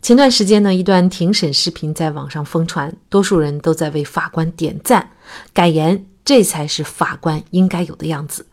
[0.00, 5.10] 前段时间呢，一段庭审视频在网上疯传，多数人都在为法官点赞，
[5.52, 8.46] 感言这才是法官应该有的样子。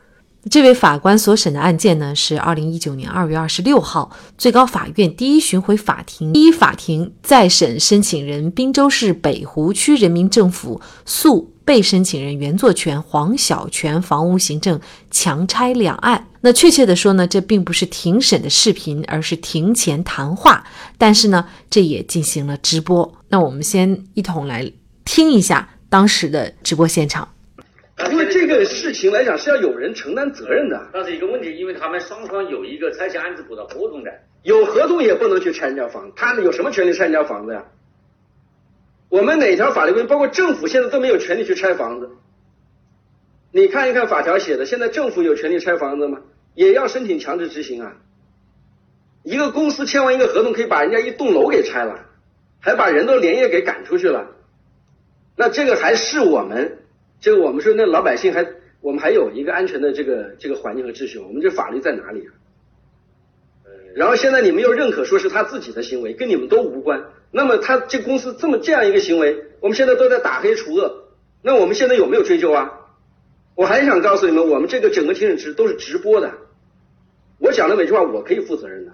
[0.49, 14.79] 这位法官所审的案件呢，是二零一九年二月二十六号，最高法院第一巡回法庭第一法庭再审申请人滨州市北湖区人民政府诉被申请人原作权黄小泉房屋行政
[15.09, 16.27] 强拆两案。
[16.41, 20.63] 那确切的说呢，这并不是庭审的视频，而是庭前谈话。
[20.97, 23.11] 但是呢，这也进行了直播。
[23.27, 24.71] 那我们先一同来
[25.03, 27.27] 听一下当时的直播现场。
[28.11, 30.79] 因为这个事情来讲是要有人承担责任的。
[30.93, 34.11] 但是一个问题，因为他们双方有一个拆迁安置补的合同的，
[34.43, 37.63] 有合同也不能去拆人家房，他有什么权利拆人家房子呀？
[39.15, 42.09] 我们哪条法律规定，包括政府现在都没有权利去拆房子。
[43.53, 46.19] 你看一看法条写的，现在政府有权利拆房子吗？
[46.53, 47.95] 也要申请强制执行啊！
[49.23, 52.07] 一个公司签完一个合同，可以把人家一栋楼给拆了，
[52.59, 54.27] 还把人都连夜给赶出去了。
[55.37, 56.79] 那这个还是我们，
[57.21, 58.45] 这个我们说那老百姓还
[58.81, 62.31] 我们还有一个安全的这个这个环境和秩序，我们这法律在哪里啊？
[63.95, 67.05] 然后现在你们又认可说是他自己的行为，跟你们都无关。
[67.31, 71.05] 那么他这公司这么这样一个行为，我们现在都在打黑除恶，
[71.41, 72.73] 那我们现在有没有追究啊？
[73.55, 76.33] 我还想告诉你们，我们这个整个庭审直都是直播的，
[77.39, 78.91] 我讲的每句话我可以负责任的，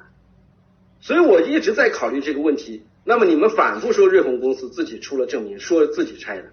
[0.99, 2.83] 所以我一直在考虑这个问题。
[3.03, 6.43] 那么你们反复说瑞虹公司自己出了证明，说自己拆的，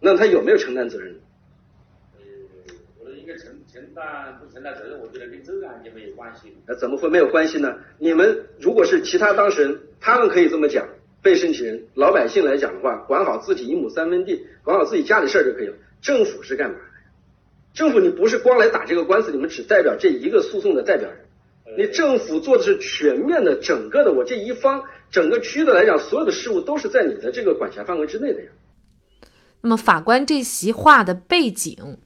[0.00, 1.16] 那他有没有承担责任？
[3.38, 6.56] 承承担不承担责任，我觉得跟这个案件没有关系。
[6.66, 7.76] 那怎么会没有关系呢？
[7.98, 10.86] 你们如果是其他当事人，他们可以这么讲，
[11.22, 15.74] 被申请人老百姓来讲的话，管好自己一亩三分地，管好自己家里事儿就可以了。
[16.00, 16.84] 政府是干嘛的？
[17.74, 21.18] 政府，你不是光来打这个官司，你们只代表这一个诉讼的代表人。
[21.76, 28.48] 你政府做的是全面的、整个的，我这一方整个区域的来讲，所有的事物都是在你的这个管辖范围之内的呀。
[29.60, 31.98] 那么，法官这席话的背景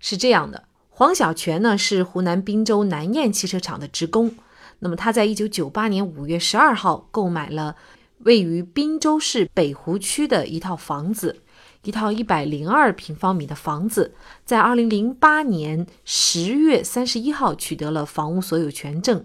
[0.00, 0.64] 是这样的：
[0.94, 4.34] 黄小泉呢是湖南滨州南燕汽车厂的职工。
[4.80, 7.76] 那么，他在一九九八年五月十二号购买了
[8.18, 11.40] 位于滨州市北湖区的一套房子。
[11.84, 14.14] 一套一百零二平方米的房子，
[14.44, 19.24] 在二零零八年十月三十一号取得了房屋所有权证。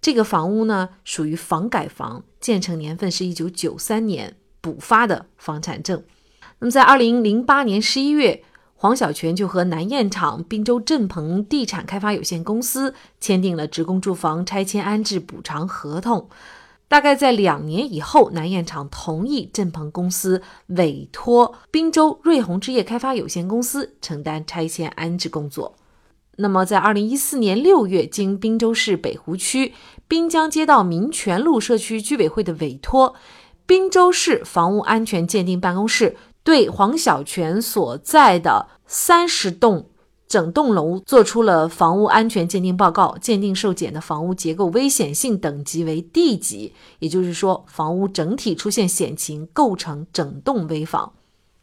[0.00, 6.02] 这个房屋呢，属于房改房，建成年份是一九九三年补发的房产证。
[6.60, 8.42] 那么，在二零零八年十一月，
[8.82, 16.30] 黄小泉就和南燕厂滨州振鹏地产开发有限公司签订了职工住房拆迁安置补偿合同。
[16.88, 25.76] 大概在两年以后，南燕厂同意振鹏公司委托滨州瑞虹置业开发有限公司承担拆迁安置工作。
[26.36, 29.74] 那么，在二零一四年六月，经滨州市北湖区
[30.08, 33.14] 滨江街道民权路社区居委会的委托，
[33.66, 39.86] 滨州市房屋安全鉴定办公室对黄小泉所在的三十栋。
[40.28, 51.14] 整栋楼做出了房屋安全鉴定报告，鉴定受检的房屋结构危险性等级为 D 级，也就是说，房屋整体出现险情，构成整栋危房。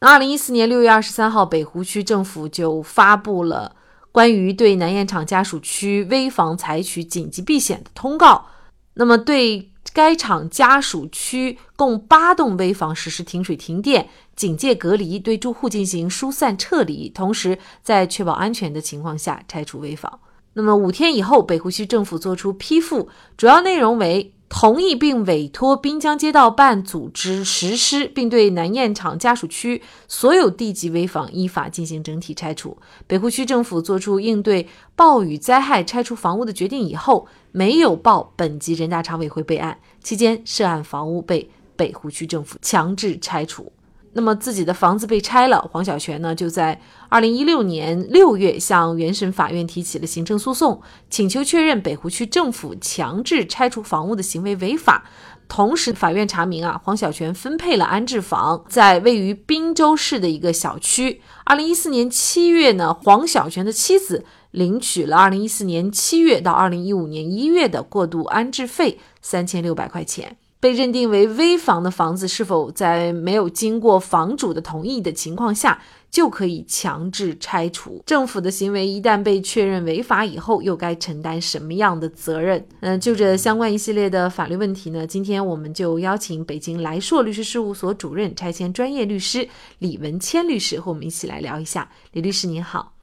[0.01, 3.73] 那二零一四年六月二十三号，北湖区政府就发布了
[4.11, 8.47] 关于对南燕厂家属区危房采取紧急避险的通告。
[8.95, 9.71] 那么对。
[9.97, 20.19] 该厂家属区共八栋危房实施停水停电、警戒隔离，对住户进行疏散撤离，同时在确保安全的情况下拆除危房。
[20.53, 24.33] 那么五天以后，北湖区政府作出批复，主要内容为。
[24.49, 32.77] 同意并委托滨江街道办组织实施，并对南燕厂家属区所有地级危房依法进行整体拆除。
[33.07, 39.77] 北湖区政府作出应对暴雨灾害拆除房屋的决定以后，没有报本级人大常委会备案。
[40.01, 43.71] 期间，涉案房屋被北湖区政府强制拆除。
[44.13, 55.05] 那么自己的房子被拆了，黄小泉呢就在二零一六年六月向原审法院提起了行政诉讼，请求确认北湖区政府强制拆除房屋的行为违法。
[55.47, 61.21] 同时，法院查明啊，黄小泉分配了安置房在位于滨州市的一个小区。
[61.45, 70.37] 二零一四年七月呢，黄小泉的妻子领取了二零一四年七月到二零一五年一月的过渡安置费三千六百块钱。
[70.59, 75.79] 被认定为危房的房子，是否在没有经过房主的同意的情况下
[76.09, 78.01] 就可以强制拆除？
[78.07, 82.65] 政府的行为一旦被确认违法以后，又该承担什么样的责任？
[82.79, 89.47] 嗯，就这相关一系列的法律问题呢，今天我们就邀请北京来硕律师事务所主任、拆迁专业律师
[89.77, 91.87] 李文谦律师和我们一起来聊一下。
[92.13, 92.93] 李律师您好，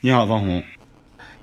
[0.00, 0.60] 你好，方红。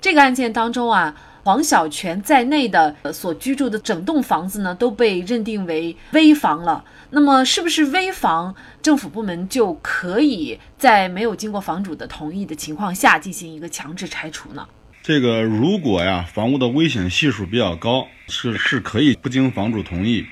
[0.02, 1.16] 这个案件当中啊。
[1.44, 6.82] 黄小泉在内的所居住的整栋房子呢，都被认定为危房了。
[7.10, 14.66] 那么，是不是危房，政府部门就可以在没有经过房主的同意的情况下进行一个强制拆除呢？
[15.02, 20.24] 这个，如果呀，房屋的危险系数比较高，是是可以不经房主同意，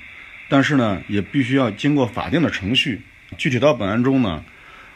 [0.49, 3.03] 但是呢，也必须要经过法定的程序。
[3.37, 4.43] 具体到本案中呢，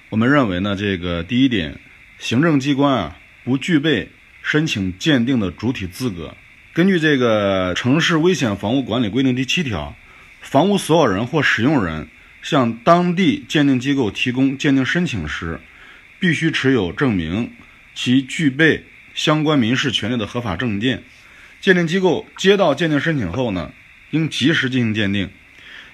[0.09, 1.79] 我们认为呢，这个第一点，
[2.19, 4.09] 行政机关啊，不具备。
[4.47, 6.33] 申请鉴定的主体资格，
[6.73, 9.97] 根据这个《城市危险房屋管理规定》第七条，
[10.41, 12.07] 房屋所有人或使用人
[12.43, 15.59] 向当地鉴定机构提供鉴定申请时，
[16.21, 17.51] 必须持有证明
[17.93, 18.85] 其具备
[19.15, 21.03] 相关民事权利的合法证件。
[21.61, 23.73] 鉴定机构接到鉴定申请后呢，
[24.13, 25.29] 应及时进行鉴定。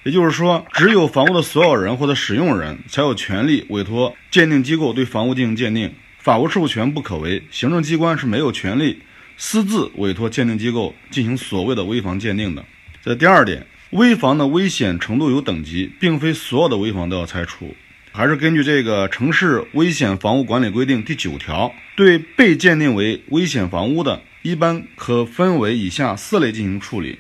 [0.03, 5.95] 也就是说，只有房屋的所有人或者使用人才有权利委托鉴定机构对房屋进行鉴定。
[6.23, 9.01] 法无授权不可为，行政机关是没有权利
[9.37, 12.65] 私自委托鉴定机构进行所谓的危房鉴定的。
[13.03, 17.75] 这第二点，危房的危险程度有等级，并非所有的危房都要拆除，
[18.13, 27.19] 还是根据这个《城市危险房屋管理规定》第九条，对被鉴定为危险房屋的，一般可分为以下四类进行处理：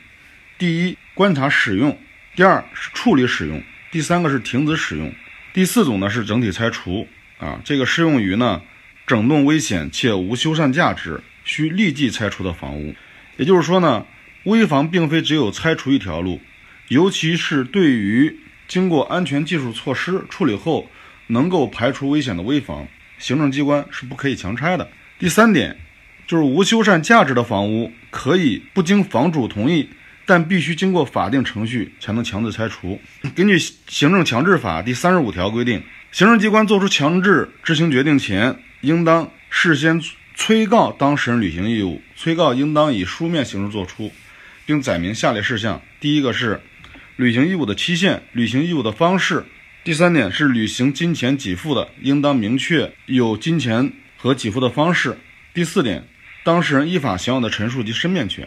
[0.57, 1.91] 第一，观察使用；
[2.37, 3.61] 第二是处理使用；
[3.91, 5.11] 第三个是停止使用；
[5.53, 7.09] 第四种呢是整体拆除。
[7.39, 8.63] 啊，这个适用于呢。
[9.12, 12.94] 整栋危险且无修缮价值，需立即拆除的房屋，
[13.37, 14.06] 也就是说呢，
[14.44, 16.41] 危房并非只有拆除一条路，
[16.88, 18.35] 尤其是对于
[18.67, 20.91] 经过安全技术措施处理后
[21.26, 22.88] 能够排除危险的危房，
[23.19, 24.88] 行政机关是不可以强拆的。
[25.19, 25.76] 第三点，
[26.26, 29.91] 就是无修缮价值的房屋可以不经房主同意，
[30.25, 32.99] 但必须经过法定程序才能强制拆除。
[33.37, 33.58] 根据
[33.88, 35.82] 《行政强制法》第三十五条规定，
[36.12, 38.56] 行政机关作出强制执行决定前。
[38.82, 40.02] 应当事先
[40.34, 44.12] 催告当事人履行义务，催告应当以书面形式作出，
[44.67, 46.61] 并载明下列事项：第一个是
[47.14, 49.44] 履行义务的期限、履行义务的方式；
[49.84, 55.12] 第三点是履行金钱给付的，应当明确有金钱和给付的方式；
[55.55, 56.05] 第四点，
[56.43, 58.44] 当事人依法享有的陈述及申辩权；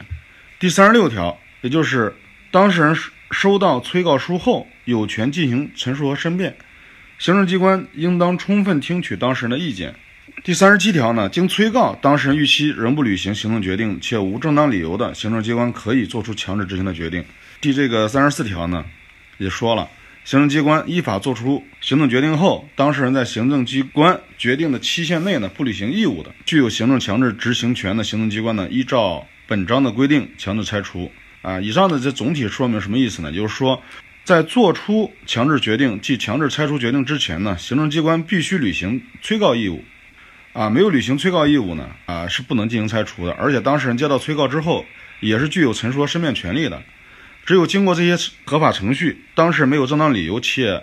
[0.60, 2.14] 第三十六条，也就是
[2.52, 2.94] 当事人
[3.32, 6.58] 收到催告书后，有权进行陈述和申辩，
[7.18, 9.96] 行政机关应当充分听取当事人的意见。
[10.44, 17.24] 第三十七条呢，经催告，当事人逾期仍不履行行政决定，且无正当理由的，行政机关可以作出强制执行的决定。
[17.60, 18.86] 第这个三十四条呢，
[19.40, 19.90] 也说了，
[20.24, 31.12] 行政机关依法作出行政决定后，当事人在行政机关决定的期限内呢，不履行义务的，具有行政强制执行权的行政机关呢，依照本章的规定强制拆除。
[31.42, 33.32] 啊，以上的这总体说明什么意思呢？
[33.32, 33.82] 就是说，
[34.24, 39.84] 在作出强制决定即强制拆除决定之前呢，行政机关必须履行催告义务。
[40.56, 43.34] 啊，没有履行催告义务呢，啊是不能进行拆除的。
[43.34, 44.86] 而且当事人接到催告之后，
[45.20, 46.82] 也是具有陈述和申辩权利的。
[47.46, 50.82] 只有经过这些合法程序，当事人没有正当理由且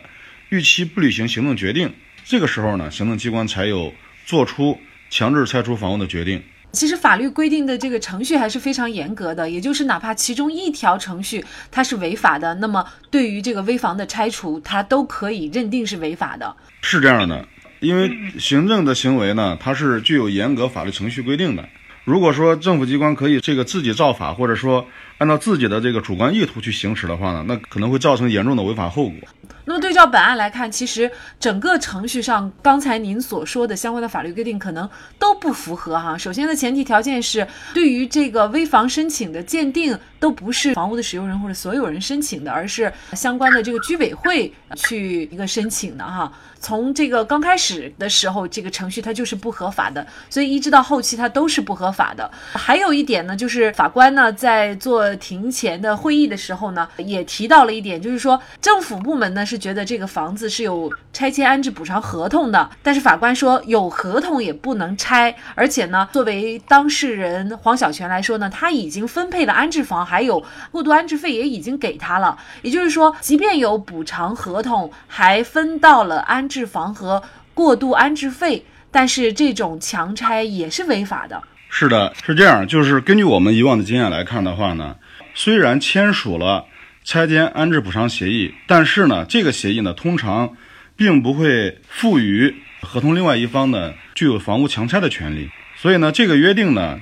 [0.50, 1.90] 逾期不履行行政决定，
[2.22, 3.94] 这个时候呢，行政机关才有
[4.26, 6.42] 做出强制拆除房屋的决定。
[6.72, 16.54] 其实法律规定的这个程序还是非常严格的，也就是哪怕其中一条程序它是违法的，那么对于这个危房的拆除，它都可以认定是违法的。
[16.82, 17.48] 是这样的。
[17.82, 21.68] 因为行政的行为呢，它是具有严格法律程序规定的。
[22.04, 24.86] 如果说政府机关可以这个自己造法，或者说
[25.18, 29.28] 按照自己的这个主观意图去行使的话呢，那可能会造成严重的违法后果。
[29.64, 34.88] 那么对照本案来看，其实整个程序上，刚才您所说的相关的法律规定可能
[35.18, 36.16] 都不符合哈。
[36.18, 46.32] 首先的前提条件是，对于这个危房申请的鉴定，都不是房屋的使用人或者所有人申请的，而是相关的这个居委会去一个申请的哈。
[46.60, 52.30] 从这个刚开始的时候，这个程序它就是不合法的，所以一直到后期它都是不合法的。
[52.52, 76.42] 还有一点呢，就是法官呢在做庭前的会议的时候呢，也提到了一点，就是说政府部门呢是觉得这个房子是有拆迁安置补偿合同的，但是法官说有合同也不能拆，而且呢，作为当事人黄小泉来说呢，他已经分配了安置房，还有过渡安置费也已经给他了，也就是说，即便有补偿合同，还分到了安。
[76.52, 77.22] 置房和
[77.54, 81.42] 过渡安置费，但是这种强拆也是违法的。
[81.70, 84.96] 是的，是这样，就是根据我们以往的经验来看的话呢，
[85.34, 86.66] 虽然签署了
[87.04, 90.56] 拆迁安置补偿协议，但是呢，这个协议呢，通常
[90.96, 97.00] 并不会赋予合同另外一方呢具有房屋强拆的权利，所以呢，这个约定呢，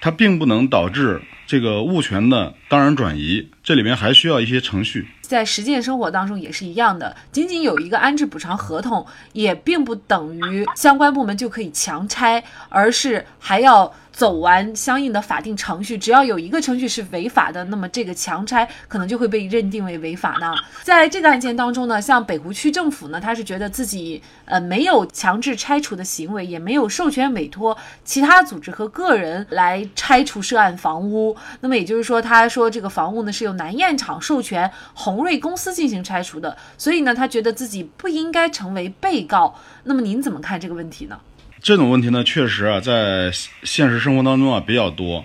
[0.00, 5.06] 它并不能导致这个物权的当然转移，这里面还需要一些程序。
[5.20, 13.92] 在实践生活当中也是一样的，仅仅有一个安置补偿合同，也并不等于相关部门就可以强拆，而是还要。
[14.12, 20.54] 走完相应的法定程序，只要有一个程序是违法的，那么这个强拆可能就会被认定为违法呢。
[20.82, 31.34] 在这个案件当中呢，像北湖区政府呢，他是觉得自己呃没有强制拆除的行为，也没有授权委托其他组织和个人来拆除涉案房屋。
[31.60, 39.54] 那么也就是说，他说这个房屋呢是由南燕厂授权宏瑞公司进行拆除的，所以呢，他觉得自己不应该成为被告。
[39.84, 41.18] 那么您怎么看这个问题呢？
[41.62, 43.30] 这种问题呢，确实啊，在
[43.62, 45.24] 现实生活当中啊比较多，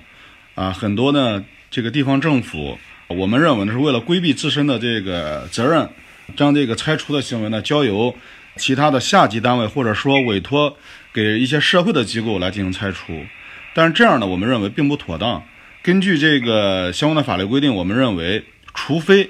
[0.54, 2.78] 啊，很多呢，这个地方政府，
[3.08, 5.90] 我们认为呢是为了规避自身的这个责任，
[6.36, 8.16] 将这个拆除的行为呢交由
[8.56, 10.78] 其他的下级单位或者说委托
[11.12, 13.20] 给一些社会的机构来进行拆除，
[13.74, 15.44] 但是这样呢，我们认为并不妥当。
[15.82, 18.44] 根据这个相关的法律规定，我们认为，
[18.76, 19.28] 除非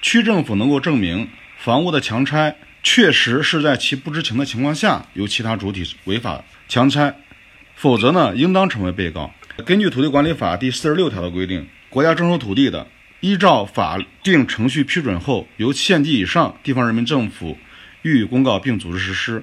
[0.00, 2.54] 区政府能够证明房屋的强拆。
[2.84, 7.16] 确实是在其不知情的情况下由其他主体违法强拆，
[7.74, 9.32] 否则呢，应当成为被告。
[9.64, 12.86] 根据土地管理法第四十六条的规定，国家征收土地的，
[13.20, 17.56] 依照法定程序批准后，由县级以上地方人民政府
[18.02, 19.42] 予以公告并组织实施。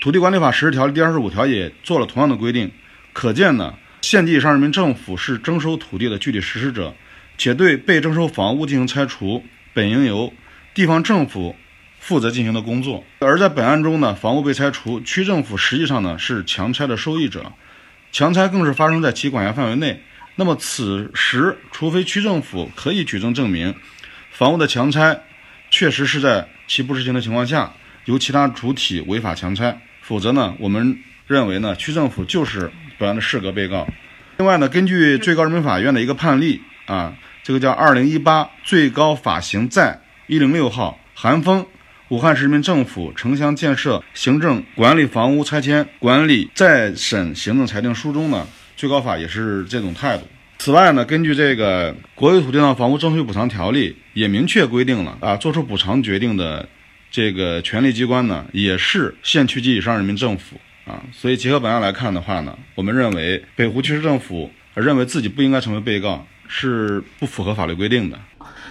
[0.00, 2.70] 土地管理法实施条例第二十五条也做了同样的规定。
[3.12, 6.94] 可见呢，县级以上人民政府是征收土地的具体实施者，
[7.36, 10.32] 且对被征收房屋进行拆除，本应由
[10.72, 11.56] 地方政府。
[11.98, 17.52] 负责进行的工作，而在本案中呢，房屋被拆除，区政府实际上呢是强拆的受益者，
[18.12, 20.02] 强拆更是发生在其管辖范围内。
[20.36, 23.74] 那么此时，除非区政府可以举证证明
[24.30, 25.20] 房屋的强拆
[25.70, 27.72] 确实是在其不知情的情况下
[28.04, 33.86] 由其他主体违法强拆，否则呢，我们认为呢，区政府就是本案的适格被告。
[34.36, 39.98] 另外呢，根据最高人民法院的一个判例啊，这个叫二零一八最高法刑在
[40.28, 41.66] 一零六号韩风。
[42.08, 48.46] 武汉市人民政府城乡建设行政管理房屋拆迁管理再审行政裁定书中呢，
[48.76, 50.24] 最高法也是这种态度。
[50.58, 56.68] 此外呢，根据这个《国有土地上房屋征收补偿条例》也明确规定了啊，作出补偿决定的
[57.10, 61.02] 这个权力机关呢，也是县区级以上人民政府啊。
[61.12, 68.16] 所以结合本案来看的话呢，我们认为北湖区市政府认为自己不应该成为被告，是不符合法律规定的。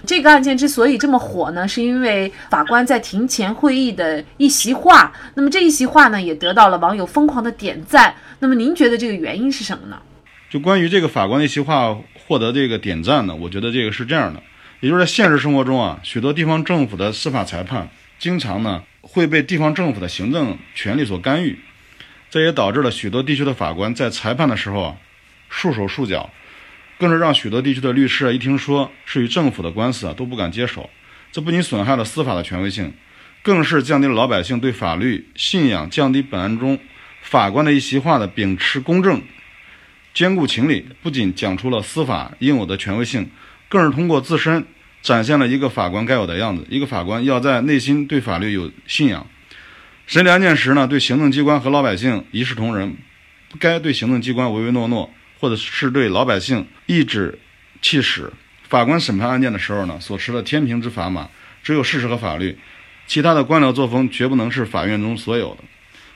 [0.05, 5.13] 这个案件之所以这么火呢，是因为法官在庭前会议的一席话。
[5.35, 8.15] 那么这一席话呢，也得到了网友疯狂的点赞。
[8.39, 10.01] 那么您觉得这个原因是什么呢？
[10.49, 11.97] 就关于这个法官的一席话
[12.27, 14.41] 获得这个点赞呢，我觉得这个是这样的，
[14.79, 21.59] 也就是在现实生活中啊，许多地方政府的司法裁判经常呢会被地方政府的行政权力所干预，
[22.29, 24.95] 这也导致了许多地区的法官在裁判的时候啊
[25.49, 26.29] 束手束脚。
[26.97, 30.89] 更是让许多地区的律师，一听说是与政府的官司啊，都不敢接手。
[31.31, 32.93] 这不仅损害了司法的权威性，
[33.43, 36.79] 更是降低了老百姓对法律信仰，降低本案中
[37.21, 39.21] 法官的一席话的秉持公正、
[40.13, 40.85] 兼顾情理。
[41.03, 43.29] 不仅讲出了司法应有的权威性，
[43.67, 44.65] 更是通过自身
[45.01, 46.65] 展现了一个法官该有的样子。
[46.69, 49.27] 一个法官要在内心对法律有信仰，
[50.07, 52.95] 审理案件时呢，对行政机关和老百姓一视同仁，
[53.49, 55.11] 不该对行政机关唯唯诺诺。
[55.39, 57.37] 或者是对老百姓颐指
[57.81, 58.31] 气使，
[58.63, 61.29] 法官审判案件的时候呢，所持的天平之砝码
[61.61, 62.57] 只有事实和法律，
[63.07, 65.63] 其他的官僚作风绝不能是法院中所有的。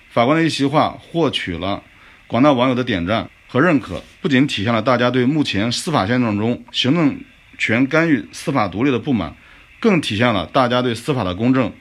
[0.09, 1.83] 法官的一席话获取了
[2.25, 7.19] 广大网友的点赞和认可，不仅体现了大家对目前司法现状中行政
[7.57, 9.35] 权干预司法独立的不满，
[9.79, 11.71] 更体现了大家对司法的公正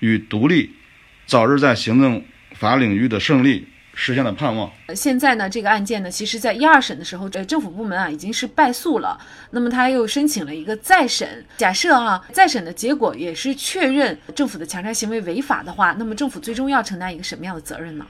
[0.00, 0.70] 与独立
[1.24, 3.66] 早日在行政法领域的胜利。
[3.94, 4.70] 实现了盼望。
[4.94, 9.18] 现在呢，这个案件呢，其实在一二审的时候，这政府部门啊已经是败诉了。
[9.50, 11.44] 那么他又申请了一个再审。
[11.56, 18.06] 假设啊，再审的结果也是确认政府的强拆行为违法的话，那么政府最终要承担一个什么样的责任呢？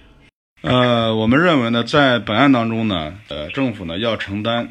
[0.62, 4.68] 呃，我们认为呢，在本案当中呢，呃，政府呢要承担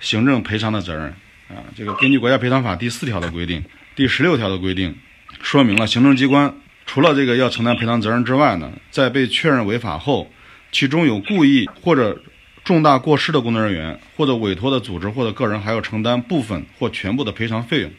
[0.00, 1.06] 行政赔偿的责任
[1.48, 1.66] 啊。
[1.76, 3.64] 这个根据国家赔偿法第四条的规定，
[3.96, 4.96] 第十六条的规定，
[5.42, 6.54] 说明了行政机关
[6.86, 10.30] 除了这个要承担赔偿责任之外呢，在被确认违法后。
[10.72, 12.20] 其中有故意或者
[12.64, 17.90] 重大过失的工作人员，或者委托的组织或者个人，还要承担部分或全部的赔偿费用。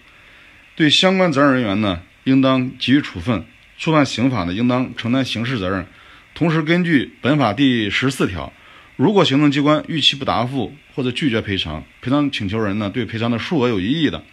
[0.76, 3.42] 对相关责任人员呢，应当给予处分；
[3.78, 5.86] 触犯刑法呢，应当承担刑事责任。
[6.34, 8.52] 同时，根据本法第十四条，
[8.96, 14.24] 如果行政机关逾期不答复或者拒绝赔偿，赔偿请求人呢对赔偿的数额有异议的，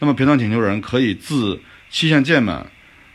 [0.00, 1.58] 那么赔偿请求人可以自
[1.88, 2.70] 期限届满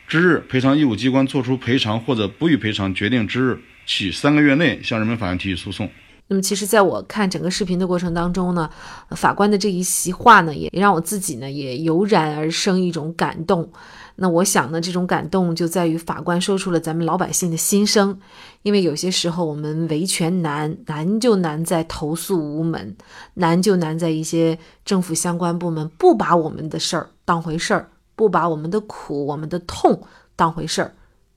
[0.07, 5.89] 之日，赔偿义务机关作出赔偿或者不予赔偿决定之日起三个月内向人民法院提起诉讼。
[6.27, 8.67] 那么，其实在我看整个视频的过程当中呢，
[9.11, 13.71] 法官的这一席话呢，也让我自己呢也油然而生一种感动。
[14.15, 18.19] 那我想呢，这种感动就在于法官说出了咱们老百姓的心声。
[18.63, 22.95] 因为有些时候我们维权难，难就难在投诉无门，
[23.35, 30.01] 难就难在一些政府相关部门不把我们的事儿当回事儿，不把我们的苦、我们的痛
[30.35, 30.95] 当回事儿。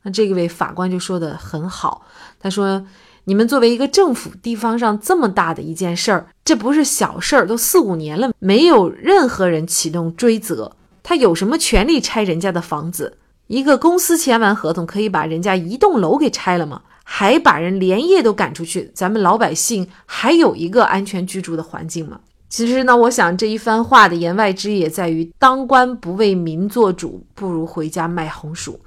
[0.09, 2.07] 那这位法官就说的很好，
[2.41, 2.87] 他说。
[3.25, 10.73] 你们作为一个政府，地方上这么大的一件事儿，这不是小事儿，都四五年了，没有任何人启动追责，
[11.03, 13.19] 他有什么权利拆人家的房子？
[13.49, 16.81] 一个公司签完合同，可以把人家一栋楼给拆了吗？
[17.05, 22.21] 还把人连夜都赶出去，咱们老百姓还有一个安全居住的环境吗？
[22.49, 28.81] 其实呢，我想这一番话的言外之意也在于，当官不为民做主，不如回家卖红薯。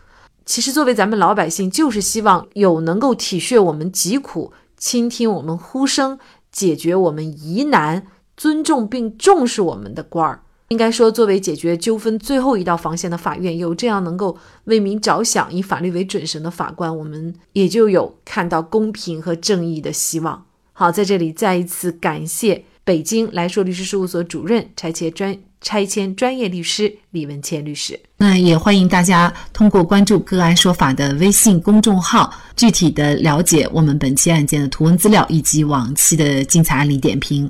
[0.45, 6.19] 其实，作为咱们老百姓，就是希望有能够体恤我们疾苦、倾听我们呼声、
[6.51, 10.43] 解决我们疑难、尊重并重视我们的官儿。
[10.69, 20.45] 应该说，作为解决纠纷最后一道防线的法院，有这样能够为民着想、以法律为准绳的法官，我们也就有看到公平和正义的希望。
[20.74, 25.38] 好，在这里再一次感谢北京来硕律师事务所主任拆迁专。
[25.61, 37.49] 拆迁专业律师李文谦律师，那也欢迎大家通过关注“个案说法”的微信公众号，具体的了解我们本期案件的图文资料以及往期的精彩案例点评。